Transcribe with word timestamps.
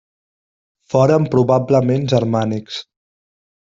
Foren 0.93 1.29
probablement 1.37 2.11
germànics. 2.17 2.85